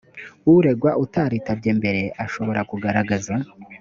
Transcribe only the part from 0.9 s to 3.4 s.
utaritabye mbere ashobora kugaragaza